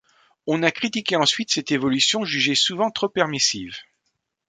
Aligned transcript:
On 0.47 0.63
a 0.63 0.71
critiqué 0.71 1.15
ensuite 1.15 1.51
cette 1.51 1.71
évolution 1.71 2.25
jugée 2.25 2.55
souvent 2.55 2.89
trop 2.89 3.07
permissive. 3.07 3.77